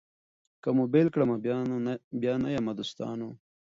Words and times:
که 0.61 0.69
مو 0.75 0.83
بېل 0.93 1.07
کړمه 1.13 1.35
بیا 2.21 2.35
نه 2.43 2.49
یمه 2.55 2.73
دوستانو 2.79 3.29